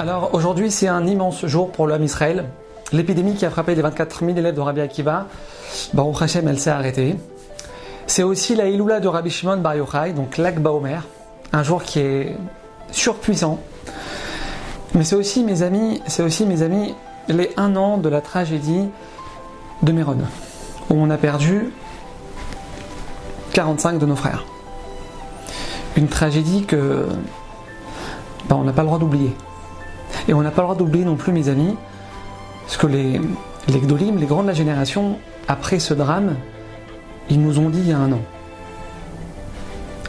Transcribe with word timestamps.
Alors 0.00 0.30
aujourd'hui 0.32 0.70
c'est 0.70 0.88
un 0.88 1.06
immense 1.06 1.44
jour 1.44 1.70
pour 1.70 1.86
l'homme 1.86 2.02
Israël. 2.02 2.46
L'épidémie 2.90 3.34
qui 3.34 3.44
a 3.44 3.50
frappé 3.50 3.74
les 3.74 3.82
24 3.82 4.20
000 4.20 4.30
élèves 4.30 4.54
de 4.54 4.60
Rabbi 4.62 4.80
Akiva, 4.80 5.26
Baruch 5.92 6.22
Hashem, 6.22 6.48
elle 6.48 6.58
s'est 6.58 6.70
arrêtée. 6.70 7.16
C'est 8.06 8.22
aussi 8.22 8.56
la 8.56 8.66
Iloula 8.70 9.00
de 9.00 9.08
Rabbi 9.08 9.28
Shimon 9.28 9.58
Bar 9.58 9.74
Yochai, 9.74 10.14
donc 10.14 10.38
l'Akba 10.38 10.72
Omer, 10.72 11.06
un 11.52 11.62
jour 11.62 11.82
qui 11.82 11.98
est 11.98 12.34
surpuissant. 12.90 13.60
Mais 14.94 15.04
c'est 15.04 15.16
aussi 15.16 15.44
mes 15.44 15.60
amis, 15.60 16.00
c'est 16.06 16.22
aussi 16.22 16.46
mes 16.46 16.62
amis 16.62 16.94
les 17.28 17.50
un 17.58 17.76
an 17.76 17.98
de 17.98 18.08
la 18.08 18.22
tragédie 18.22 18.88
de 19.82 19.92
Méron, 19.92 20.16
où 20.88 20.94
on 20.94 21.10
a 21.10 21.18
perdu 21.18 21.74
45 23.52 23.98
de 23.98 24.06
nos 24.06 24.16
frères. 24.16 24.46
Une 25.94 26.08
tragédie 26.08 26.64
que 26.64 27.06
ben, 28.48 28.56
on 28.56 28.64
n'a 28.64 28.72
pas 28.72 28.80
le 28.80 28.86
droit 28.86 28.98
d'oublier. 28.98 29.36
Et 30.30 30.32
on 30.32 30.42
n'a 30.42 30.52
pas 30.52 30.62
le 30.62 30.66
droit 30.66 30.76
d'oublier 30.76 31.04
non 31.04 31.16
plus, 31.16 31.32
mes 31.32 31.48
amis, 31.48 31.74
ce 32.68 32.78
que 32.78 32.86
les, 32.86 33.20
les 33.66 33.80
Gdolim, 33.80 34.16
les 34.16 34.26
grands 34.26 34.42
de 34.42 34.46
la 34.46 34.54
génération, 34.54 35.18
après 35.48 35.80
ce 35.80 35.92
drame, 35.92 36.36
ils 37.28 37.42
nous 37.42 37.58
ont 37.58 37.68
dit 37.68 37.80
il 37.80 37.88
y 37.88 37.92
a 37.92 37.98
un 37.98 38.12
an. 38.12 38.20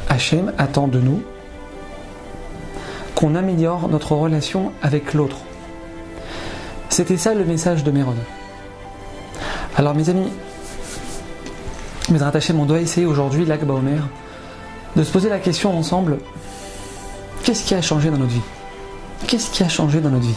Hachem 0.09 0.53
attend 0.59 0.87
de 0.87 0.99
nous 0.99 1.23
qu'on 3.15 3.33
améliore 3.33 3.89
notre 3.89 4.11
relation 4.11 4.73
avec 4.83 5.15
l'autre. 5.15 5.37
C'était 6.89 7.17
ça 7.17 7.33
le 7.33 7.43
message 7.43 7.83
de 7.83 7.89
Méron. 7.89 8.13
Alors 9.75 9.95
mes 9.95 10.07
amis, 10.09 10.27
mes 12.11 12.21
Hachem, 12.21 12.59
on 12.59 12.65
doit 12.65 12.79
essayer 12.79 13.07
aujourd'hui, 13.07 13.43
l'Akba 13.43 13.73
Omer, 13.73 14.07
de 14.95 15.03
se 15.03 15.11
poser 15.11 15.29
la 15.29 15.39
question 15.39 15.75
ensemble, 15.75 16.19
qu'est-ce 17.43 17.63
qui 17.63 17.73
a 17.73 17.81
changé 17.81 18.11
dans 18.11 18.17
notre 18.17 18.33
vie? 18.33 18.41
Qu'est-ce 19.27 19.51
qui 19.51 19.63
a 19.63 19.69
changé 19.69 20.01
dans 20.01 20.09
notre 20.09 20.25
vie? 20.25 20.35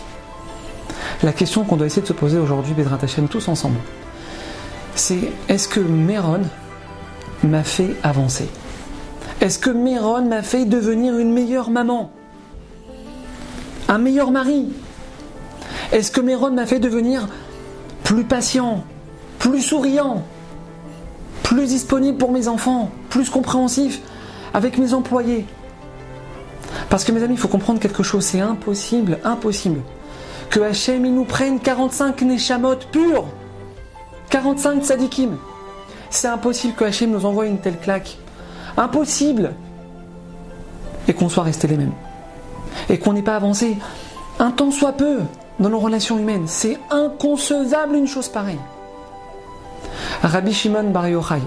La 1.22 1.32
question 1.32 1.64
qu'on 1.64 1.76
doit 1.76 1.86
essayer 1.86 2.02
de 2.02 2.06
se 2.06 2.12
poser 2.12 2.38
aujourd'hui, 2.38 2.74
Bédrat 2.74 2.98
Hachem, 3.02 3.28
tous 3.28 3.48
ensemble, 3.48 3.78
c'est 4.94 5.32
est-ce 5.48 5.68
que 5.68 5.80
Méron 5.80 6.42
m'a 7.42 7.64
fait 7.64 7.96
avancer? 8.02 8.48
Est-ce 9.40 9.58
que 9.58 9.70
Méron 9.70 10.22
m'a 10.22 10.42
fait 10.42 10.64
devenir 10.64 11.18
une 11.18 11.32
meilleure 11.32 11.70
maman? 11.70 12.10
Un 13.88 13.98
meilleur 13.98 14.30
mari? 14.30 14.68
Est-ce 15.92 16.10
que 16.10 16.20
Méron 16.20 16.50
m'a 16.50 16.66
fait 16.66 16.78
devenir 16.78 17.28
plus 18.04 18.24
patient, 18.24 18.84
plus 19.38 19.62
souriant, 19.62 20.22
plus 21.42 21.66
disponible 21.66 22.18
pour 22.18 22.32
mes 22.32 22.48
enfants, 22.48 22.90
plus 23.10 23.30
compréhensif 23.30 24.00
avec 24.52 24.78
mes 24.78 24.94
employés? 24.94 25.46
Parce 26.94 27.02
que 27.02 27.10
mes 27.10 27.24
amis, 27.24 27.34
il 27.34 27.40
faut 27.40 27.48
comprendre 27.48 27.80
quelque 27.80 28.04
chose, 28.04 28.24
c'est 28.24 28.40
impossible, 28.40 29.18
impossible 29.24 29.80
que 30.48 30.60
Hachem 30.60 31.04
il 31.04 31.12
nous 31.12 31.24
prenne 31.24 31.58
45 31.58 32.22
Neshamot 32.22 32.76
purs, 32.92 33.24
45 34.30 34.84
Sadikim. 34.84 35.36
C'est 36.08 36.28
impossible 36.28 36.74
que 36.74 36.84
Hachem 36.84 37.10
nous 37.10 37.26
envoie 37.26 37.46
une 37.46 37.58
telle 37.58 37.80
claque. 37.80 38.16
Impossible 38.76 39.54
Et 41.08 41.14
qu'on 41.14 41.28
soit 41.28 41.42
restés 41.42 41.66
les 41.66 41.78
mêmes. 41.78 41.94
Et 42.88 43.00
qu'on 43.00 43.12
n'ait 43.12 43.22
pas 43.22 43.34
avancé 43.34 43.76
un 44.38 44.52
temps 44.52 44.70
soit 44.70 44.92
peu 44.92 45.18
dans 45.58 45.70
nos 45.70 45.80
relations 45.80 46.16
humaines. 46.16 46.46
C'est 46.46 46.78
inconcevable 46.92 47.96
une 47.96 48.06
chose 48.06 48.28
pareille. 48.28 48.60
Rabbi 50.22 50.52
Shimon 50.52 50.90
Bar 50.90 51.08
Yochai, 51.08 51.42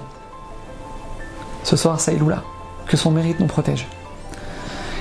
ce 1.64 1.74
soir 1.74 1.98
Saïloula, 1.98 2.42
que 2.86 2.98
son 2.98 3.10
mérite 3.12 3.40
nous 3.40 3.46
protège. 3.46 3.86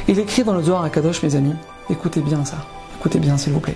Il 0.09 0.19
écrit 0.19 0.43
dans 0.45 0.53
le 0.53 0.63
Zohar 0.63 0.83
à 0.85 0.89
Kadosh, 0.89 1.21
mes 1.21 1.35
amis, 1.35 1.55
écoutez 1.89 2.21
bien 2.21 2.45
ça, 2.45 2.57
écoutez 2.97 3.19
bien 3.19 3.37
s'il 3.37 3.51
vous 3.51 3.59
plaît. 3.59 3.75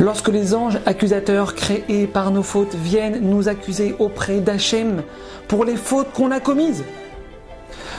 Lorsque 0.00 0.28
les 0.28 0.54
anges 0.54 0.78
accusateurs 0.86 1.54
créés 1.54 2.06
par 2.06 2.30
nos 2.30 2.42
fautes 2.42 2.74
viennent 2.74 3.20
nous 3.20 3.48
accuser 3.48 3.94
auprès 3.98 4.40
d'Hachem 4.40 5.02
pour 5.46 5.66
les 5.66 5.76
fautes 5.76 6.12
qu'on 6.14 6.30
a 6.30 6.40
commises, 6.40 6.82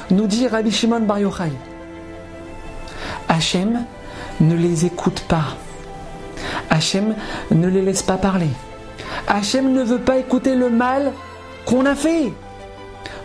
nous 0.10 0.26
dit 0.26 0.48
Rabbi 0.48 0.72
Shimon 0.72 1.02
Bar 1.02 1.20
Yochai, 1.20 1.52
Hachem 3.30 3.86
ne 4.42 4.56
les 4.56 4.86
écoute 4.86 5.24
pas. 5.28 5.56
Hachem 6.72 7.14
ne 7.52 7.68
les 7.68 7.84
laisse 7.84 8.04
pas 8.04 8.18
parler. 8.18 8.50
Hachem 9.28 9.72
ne 9.72 9.84
veut 9.84 10.00
pas 10.00 10.18
écouter 10.18 10.56
le 10.56 10.72
mal 10.72 11.12
qu'on 11.66 11.86
a 11.86 11.94
fait. 11.94 12.34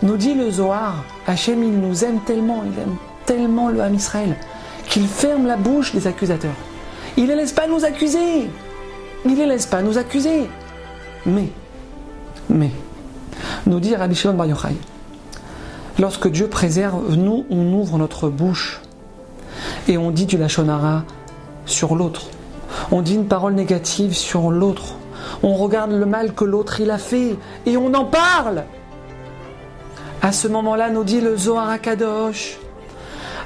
Nous 0.02 0.18
dit 0.18 0.34
le 0.34 0.50
Zohar, 0.50 1.04
Hachem 1.26 1.64
il 1.64 1.78
nous 1.78 2.04
aime 2.04 2.20
tellement, 2.26 2.62
il 2.66 2.78
aime 2.78 2.96
tellement 3.30 3.68
le 3.68 3.80
Ham 3.80 3.94
Israël, 3.94 4.34
qu'il 4.88 5.06
ferme 5.06 5.46
la 5.46 5.56
bouche 5.56 5.94
des 5.94 6.08
accusateurs. 6.08 6.56
Il 7.16 7.24
ne 7.24 7.28
les 7.28 7.36
laisse 7.36 7.52
pas 7.52 7.68
nous 7.68 7.84
accuser. 7.84 8.50
Il 9.24 9.30
ne 9.30 9.36
les 9.36 9.46
laisse 9.46 9.66
pas 9.66 9.82
nous 9.82 9.98
accuser. 9.98 10.48
Mais, 11.26 11.48
mais, 12.48 12.72
nous 13.66 13.78
dit 13.78 13.94
Rabbi 13.94 14.16
Shimon 14.16 14.34
Bar 14.34 14.48
Yochai, 14.48 14.74
lorsque 16.00 16.26
Dieu 16.28 16.48
préserve, 16.48 17.14
nous, 17.14 17.44
on 17.50 17.72
ouvre 17.72 17.98
notre 17.98 18.28
bouche 18.28 18.80
et 19.86 19.96
on 19.96 20.10
dit 20.10 20.26
du 20.26 20.36
Lachonara 20.36 21.04
sur 21.66 21.94
l'autre. 21.94 22.22
On 22.90 23.00
dit 23.00 23.14
une 23.14 23.28
parole 23.28 23.54
négative 23.54 24.12
sur 24.12 24.50
l'autre. 24.50 24.96
On 25.44 25.54
regarde 25.54 25.92
le 25.92 26.04
mal 26.04 26.34
que 26.34 26.44
l'autre 26.44 26.80
il 26.80 26.90
a 26.90 26.98
fait 26.98 27.36
et 27.64 27.76
on 27.76 27.94
en 27.94 28.06
parle. 28.06 28.64
À 30.20 30.32
ce 30.32 30.48
moment-là, 30.48 30.90
nous 30.90 31.04
dit 31.04 31.20
le 31.20 31.36
Zohar 31.36 31.80
Kadosh, 31.80 32.58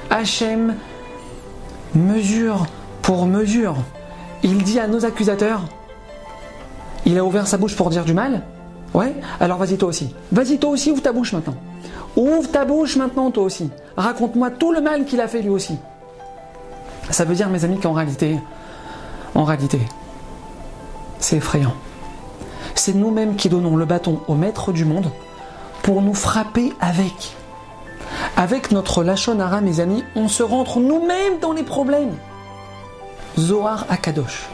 Hachem 0.09 0.75
mesure 1.93 2.65
pour 3.01 3.25
mesure. 3.25 3.75
Il 4.43 4.63
dit 4.63 4.79
à 4.79 4.87
nos 4.87 5.05
accusateurs, 5.05 5.61
il 7.05 7.17
a 7.17 7.25
ouvert 7.25 7.47
sa 7.47 7.57
bouche 7.57 7.75
pour 7.75 7.89
dire 7.89 8.05
du 8.05 8.13
mal 8.13 8.41
Ouais 8.93 9.13
Alors 9.39 9.57
vas-y 9.57 9.77
toi 9.77 9.89
aussi. 9.89 10.13
Vas-y 10.31 10.57
toi 10.57 10.69
aussi, 10.71 10.91
ouvre 10.91 11.01
ta 11.01 11.11
bouche 11.11 11.33
maintenant. 11.33 11.55
Ouvre 12.15 12.49
ta 12.49 12.65
bouche 12.65 12.95
maintenant 12.95 13.29
toi 13.29 13.43
aussi. 13.43 13.69
Raconte-moi 13.97 14.51
tout 14.51 14.71
le 14.71 14.81
mal 14.81 15.05
qu'il 15.05 15.19
a 15.21 15.27
fait 15.27 15.41
lui 15.41 15.49
aussi. 15.49 15.77
Ça 17.09 17.25
veut 17.25 17.35
dire, 17.35 17.49
mes 17.49 17.63
amis, 17.63 17.79
qu'en 17.79 17.93
réalité, 17.93 18.39
en 19.35 19.43
réalité, 19.43 19.79
c'est 21.19 21.37
effrayant. 21.37 21.73
C'est 22.73 22.93
nous-mêmes 22.93 23.35
qui 23.35 23.49
donnons 23.49 23.75
le 23.75 23.85
bâton 23.85 24.21
au 24.27 24.35
maître 24.35 24.71
du 24.71 24.85
monde 24.85 25.11
pour 25.83 26.01
nous 26.01 26.13
frapper 26.13 26.73
avec. 26.79 27.35
Avec 28.37 28.71
notre 28.71 29.03
Lachonara, 29.03 29.61
mes 29.61 29.79
amis, 29.79 30.03
on 30.15 30.27
se 30.27 30.43
rentre 30.43 30.79
nous-mêmes 30.79 31.39
dans 31.39 31.53
les 31.53 31.63
problèmes. 31.63 32.15
Zohar 33.39 33.85
Akadosh. 33.89 34.47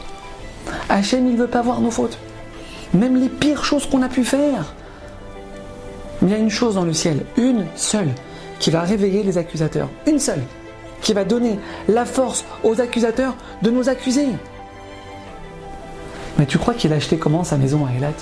Hachem, 0.87 1.25
il 1.27 1.33
ne 1.33 1.39
veut 1.39 1.47
pas 1.47 1.63
voir 1.63 1.81
nos 1.81 1.89
fautes. 1.89 2.19
Même 2.93 3.19
les 3.19 3.29
pires 3.29 3.63
choses 3.63 3.87
qu'on 3.87 4.03
a 4.03 4.09
pu 4.09 4.23
faire. 4.23 4.73
Mais 6.21 6.29
il 6.29 6.31
y 6.31 6.35
a 6.35 6.39
une 6.39 6.51
chose 6.51 6.75
dans 6.75 6.83
le 6.83 6.93
ciel, 6.93 7.25
une 7.37 7.65
seule, 7.75 8.11
qui 8.59 8.69
va 8.69 8.81
réveiller 8.81 9.23
les 9.23 9.39
accusateurs. 9.39 9.89
Une 10.05 10.19
seule. 10.19 10.43
Qui 11.01 11.13
va 11.13 11.23
donner 11.23 11.59
la 11.87 12.05
force 12.05 12.45
aux 12.63 12.79
accusateurs 12.79 13.35
de 13.63 13.71
nous 13.71 13.89
accuser. 13.89 14.27
Mais 16.37 16.45
tu 16.45 16.59
crois 16.59 16.75
qu'il 16.75 16.93
a 16.93 16.97
acheté 16.97 17.17
comment 17.17 17.43
sa 17.43 17.57
maison 17.57 17.87
à 17.87 17.93
Elat? 17.93 18.13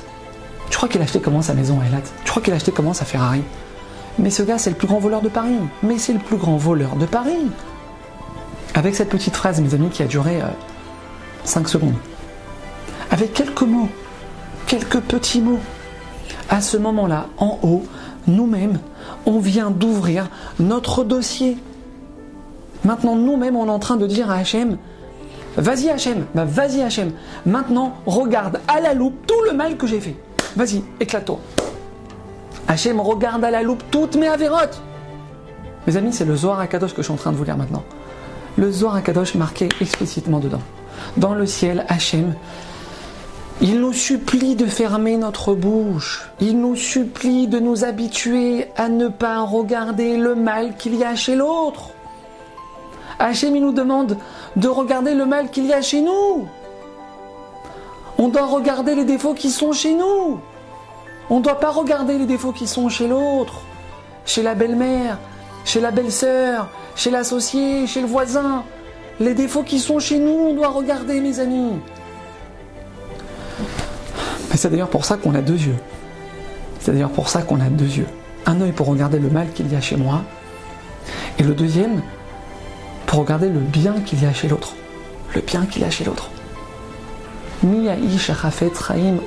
Tu 0.70 0.78
crois 0.78 0.88
qu'il 0.88 1.02
a 1.02 1.04
acheté 1.04 1.20
comment 1.20 1.42
sa 1.42 1.54
maison 1.54 1.82
à 1.82 1.88
Elat? 1.88 2.04
Tu 2.24 2.30
crois 2.30 2.42
qu'il 2.42 2.54
a 2.54 2.56
acheté 2.56 2.72
comment 2.72 2.94
sa 2.94 3.04
Ferrari? 3.04 3.42
Mais 4.20 4.30
ce 4.30 4.44
gars, 4.44 4.58
c'est 4.58 4.70
le 4.70 4.76
plus 4.76 4.88
grand 4.88 5.00
voleur 5.00 5.22
de 5.22 5.30
Paris. 5.30 5.58
Mais 5.82 5.98
c'est 5.98 6.14
le 6.14 6.20
plus 6.20 6.38
grand 6.38 6.58
voleur 6.58 6.96
de 6.96 7.06
Paris. 7.06 7.48
Avec 8.76 8.96
cette 8.96 9.10
petite 9.10 9.36
phrase, 9.36 9.62
mes 9.62 9.74
amis, 9.74 9.90
qui 9.90 10.04
a 10.04 10.08
duré 10.08 10.40
5 11.46 11.68
secondes. 11.68 11.96
Avec 13.12 13.34
quelques 13.34 13.62
mots, 13.62 13.90
quelques 14.68 15.00
petits 15.00 15.42
mots. 15.42 15.60
À 16.50 16.62
ce 16.62 16.78
moment-là, 16.78 17.28
en 17.38 17.60
haut, 17.64 17.84
nous-mêmes, 18.28 18.80
on 19.26 19.40
vient 19.40 19.72
d'ouvrir 19.72 20.30
notre 20.60 21.04
dossier. 21.04 21.58
Maintenant, 22.84 23.16
nous-mêmes, 23.16 23.56
on 23.56 23.68
est 23.68 23.72
en 23.72 23.80
train 23.80 23.98
de 23.98 24.08
dire 24.08 24.30
à 24.30 24.36
Hachem, 24.36 24.78
vas-y 25.58 25.90
Hachem, 25.90 26.26
bah, 26.34 26.46
vas-y 26.46 26.82
Hachem, 26.82 27.12
maintenant, 27.46 27.96
regarde 28.06 28.60
à 28.68 28.80
la 28.80 28.94
loupe 28.94 29.26
tout 29.28 29.42
le 29.50 29.56
mal 29.56 29.78
que 29.78 29.88
j'ai 29.88 30.00
fait. 30.00 30.16
Vas-y, 30.56 30.84
éclate-toi. 31.00 31.40
Hachem 32.70 33.00
regarde 33.00 33.44
à 33.44 33.50
la 33.50 33.64
loupe 33.64 33.82
toutes 33.90 34.16
mes 34.16 34.28
avérotes. 34.28 34.80
Mes 35.88 35.98
amis, 35.98 36.14
c'est 36.14 36.24
le 36.24 36.36
Zohar 36.36 36.60
Akadosh 36.60 36.92
que 36.92 37.02
je 37.02 37.08
suis 37.08 37.14
en 37.14 37.18
train 37.18 37.32
de 37.32 37.36
vous 37.36 37.44
lire 37.44 37.58
maintenant. 37.58 37.84
Le 38.58 38.72
Zohar 38.72 38.96
Akadosh 38.96 39.34
marqué 39.34 39.70
explicitement 39.82 40.38
dedans. 40.38 40.62
Dans 41.18 41.34
le 41.34 41.48
ciel, 41.48 41.84
Hachem, 41.90 42.36
il 43.60 43.80
nous 43.80 43.92
supplie 43.92 44.56
de 44.56 44.68
fermer 44.68 45.18
notre 45.18 45.56
bouche. 45.56 46.30
Il 46.40 46.62
nous 46.62 46.76
supplie 46.76 47.48
de 47.48 47.60
nous 47.60 47.86
habituer 47.86 48.68
à 48.78 48.88
ne 48.88 49.08
pas 49.08 49.40
regarder 49.40 50.16
le 50.16 50.36
mal 50.36 50.78
qu'il 50.78 50.96
y 50.96 51.04
a 51.04 51.16
chez 51.16 51.36
l'autre. 51.36 51.90
Hachem, 53.18 53.56
il 53.56 53.64
nous 53.64 53.74
demande 53.74 54.16
de 54.58 54.68
regarder 54.68 55.16
le 55.16 55.26
mal 55.26 55.50
qu'il 55.50 55.66
y 55.66 55.74
a 55.74 55.82
chez 55.82 56.02
nous. 56.02 56.48
On 58.20 58.28
doit 58.28 58.46
regarder 58.46 58.94
les 58.94 59.06
défauts 59.06 59.34
qui 59.34 59.50
sont 59.50 59.72
chez 59.72 59.96
nous. 59.96 60.40
On 61.30 61.38
ne 61.40 61.44
doit 61.44 61.60
pas 61.60 61.70
regarder 61.70 62.18
les 62.18 62.26
défauts 62.26 62.52
qui 62.52 62.68
sont 62.68 62.90
chez 62.90 63.08
l'autre, 63.08 63.62
chez 64.26 64.42
la 64.42 64.56
belle-mère, 64.56 65.20
chez 65.64 65.80
la 65.80 65.92
belle-sœur, 65.92 66.70
chez 66.96 67.12
l'associé, 67.12 67.86
chez 67.88 68.02
le 68.02 68.08
voisin. 68.08 68.64
les 69.20 69.34
défauts 69.34 69.64
qui 69.64 69.80
sont 69.80 70.00
chez 70.00 70.18
nous, 70.18 70.50
on 70.50 70.54
doit 70.54 70.70
regarder, 70.70 71.20
mes 71.20 71.40
amis. 71.40 71.74
Mais 74.50 74.58
c'est 74.58 74.70
d'ailleurs 74.70 74.90
pour 74.90 75.04
ça 75.06 75.18
qu'on 75.18 75.36
a 75.36 75.42
deux 75.42 75.58
yeux. 75.58 75.76
C'est 76.80 76.94
d'ailleurs 76.94 77.12
pour 77.12 77.28
ça 77.28 77.42
qu'on 77.42 77.60
a 77.60 77.70
deux 77.70 77.86
yeux. 77.86 78.08
Un 78.46 78.62
œil 78.62 78.72
pour 78.72 78.88
regarder 78.88 79.20
le 79.20 79.30
mal 79.30 79.52
qu'il 79.52 79.72
y 79.72 79.76
a 79.76 79.82
chez 79.82 79.98
moi, 79.98 80.24
et 81.38 81.44
le 81.44 81.54
deuxième 81.54 82.02
pour 83.06 83.20
regarder 83.20 83.50
le 83.50 83.60
bien 83.60 83.94
qu'il 84.06 84.24
y 84.24 84.26
a 84.26 84.34
chez 84.34 84.48
l'autre. 84.48 84.74
Le 85.36 85.42
bien 85.42 85.66
qu'il 85.66 85.82
y 85.82 85.86
a 85.86 85.90
chez 85.90 86.06
l'autre. 86.06 86.30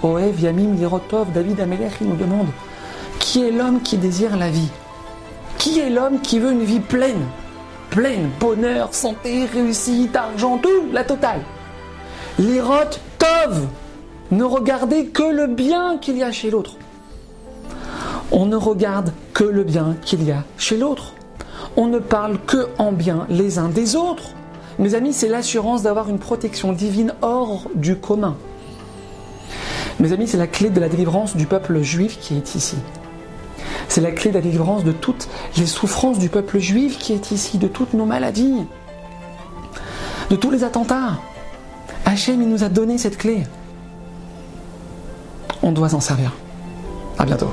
Oev, 0.02 0.40
Yamim, 0.40 0.76
David 1.34 1.61
Amelech, 1.61 1.93
il 2.00 2.08
nous 2.08 2.17
demande 2.17 2.49
qui 3.23 3.44
est 3.44 3.52
l'homme 3.52 3.81
qui 3.81 3.96
désire 3.96 4.37
la 4.37 4.50
vie? 4.50 4.69
Qui 5.58 5.79
est 5.79 5.90
l'homme 5.90 6.20
qui 6.20 6.38
veut 6.38 6.52
une 6.52 6.64
vie 6.64 6.81
pleine? 6.81 7.25
Pleine, 7.88 8.31
bonheur, 8.40 8.93
santé, 8.93 9.44
réussite, 9.44 10.17
argent, 10.17 10.58
tout, 10.58 10.90
la 10.93 11.05
totale. 11.05 11.40
L'irot 12.38 12.90
Tov 13.19 13.67
Ne 14.32 14.44
regardez 14.44 15.06
que 15.06 15.23
le 15.23 15.46
bien 15.46 15.99
qu'il 15.99 16.17
y 16.17 16.23
a 16.23 16.32
chez 16.32 16.50
l'autre. 16.50 16.76
On 18.32 18.46
ne 18.46 18.56
regarde 18.56 19.12
que 19.35 19.44
le 19.44 19.62
bien 19.62 19.94
qu'il 20.05 20.25
y 20.25 20.32
a 20.32 20.43
chez 20.58 20.76
l'autre. 20.76 21.12
On 21.76 21.87
ne 21.87 21.99
parle 22.00 22.38
que 22.46 22.69
en 22.78 22.93
bien 22.93 23.26
les 23.28 23.58
uns 23.58 23.69
des 23.69 23.94
autres. 23.94 24.31
Mes 24.79 24.95
amis, 24.95 25.13
c'est 25.13 25.29
l'assurance 25.29 25.83
d'avoir 25.83 26.09
une 26.09 26.19
protection 26.19 26.73
divine 26.73 27.15
hors 27.23 27.69
du 27.75 27.97
commun. 27.97 28.37
Mes 30.01 30.13
amis, 30.13 30.27
c'est 30.27 30.39
la 30.39 30.47
clé 30.47 30.71
de 30.71 30.81
la 30.81 30.89
délivrance 30.89 31.37
du 31.37 31.47
peuple 31.47 31.83
juif 31.83 32.19
qui 32.19 32.37
est 32.37 32.55
ici. 32.55 32.77
C'est 33.89 34.01
la 34.01 34.11
clé 34.11 34.31
de 34.31 34.37
la 34.37 34.41
délivrance 34.41 34.85
de 34.85 34.93
toutes 34.93 35.29
les 35.57 35.67
souffrances 35.67 36.19
du 36.19 36.29
peuple 36.29 36.59
juif 36.59 36.99
qui 36.99 37.13
est 37.13 37.31
ici, 37.31 37.59
de 37.59 37.69
toutes 37.69 37.93
nos 37.93 38.07
maladies, 38.07 38.67
de 40.31 40.37
tous 40.37 40.51
les 40.51 40.65
attentats. 40.65 41.19
Hachem, 42.07 42.41
il 42.41 42.49
nous 42.49 42.65
a 42.65 42.69
donné 42.69 42.97
cette 42.99 43.19
clé. 43.19 43.43
On 45.63 45.73
doit 45.73 45.91
s'en 45.91 46.01
servir. 46.01 46.33
À 47.19 47.27
bientôt. 47.27 47.53